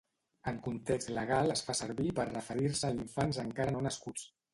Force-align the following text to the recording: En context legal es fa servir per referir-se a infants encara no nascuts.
En 0.51 0.55
context 0.67 1.09
legal 1.17 1.53
es 1.55 1.61
fa 1.67 1.75
servir 1.79 2.07
per 2.19 2.25
referir-se 2.31 2.89
a 2.89 2.95
infants 3.05 3.41
encara 3.45 3.75
no 3.77 3.83
nascuts. 3.89 4.27